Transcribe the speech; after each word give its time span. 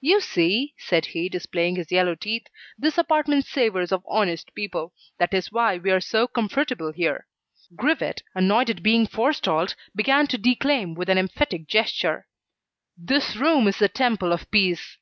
"You 0.00 0.20
see," 0.20 0.74
said 0.76 1.06
he, 1.06 1.28
displaying 1.28 1.76
his 1.76 1.92
yellow 1.92 2.16
teeth, 2.16 2.48
"this 2.76 2.98
apartment 2.98 3.44
savours 3.46 3.92
of 3.92 4.02
honest 4.08 4.52
people: 4.56 4.92
that 5.18 5.32
is 5.32 5.52
why 5.52 5.78
we 5.78 5.92
are 5.92 6.00
so 6.00 6.26
comfortable 6.26 6.90
here." 6.90 7.28
Grivet, 7.76 8.24
annoyed 8.34 8.70
at 8.70 8.82
being 8.82 9.06
forestalled, 9.06 9.76
began 9.94 10.26
to 10.26 10.36
declaim 10.36 10.94
with 10.96 11.08
an 11.08 11.16
emphatic 11.16 11.68
gesture: 11.68 12.26
"This 12.96 13.36
room 13.36 13.68
is 13.68 13.78
the 13.78 13.88
Temple 13.88 14.32
of 14.32 14.50
Peace!" 14.50 14.96